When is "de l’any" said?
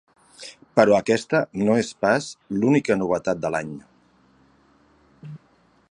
3.45-3.71